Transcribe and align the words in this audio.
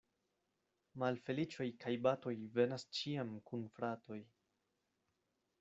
Malfeliĉoj 1.03 1.67
kaj 1.83 1.93
batoj 2.09 2.35
venas 2.57 2.87
ĉiam 3.01 3.37
kun 3.51 3.71
fratoj. 3.77 4.21